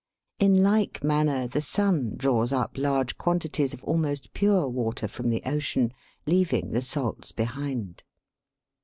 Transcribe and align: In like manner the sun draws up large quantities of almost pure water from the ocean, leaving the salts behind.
In 0.39 0.63
like 0.63 1.03
manner 1.03 1.45
the 1.47 1.61
sun 1.61 2.15
draws 2.17 2.51
up 2.51 2.75
large 2.75 3.19
quantities 3.19 3.71
of 3.71 3.83
almost 3.83 4.33
pure 4.33 4.67
water 4.67 5.07
from 5.07 5.29
the 5.29 5.43
ocean, 5.45 5.93
leaving 6.25 6.69
the 6.71 6.81
salts 6.81 7.31
behind. 7.31 8.01